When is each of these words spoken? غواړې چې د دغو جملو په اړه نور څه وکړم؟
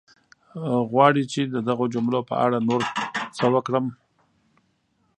غواړې 0.91 1.23
چې 1.33 1.41
د 1.53 1.55
دغو 1.67 1.85
جملو 1.93 2.19
په 2.29 2.35
اړه 2.45 2.57
نور 2.69 2.81
څه 3.37 3.45
وکړم؟ 3.53 3.85